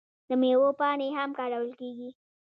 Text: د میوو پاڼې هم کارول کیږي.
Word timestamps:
د 0.29 0.31
میوو 0.41 0.69
پاڼې 0.79 1.07
هم 1.17 1.29
کارول 1.39 1.71
کیږي. 1.79 2.09